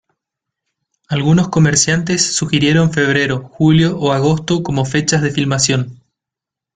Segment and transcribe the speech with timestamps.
[1.09, 6.01] Algunos comerciantes sugirieron febrero, julio o agosto como fechas de filmación.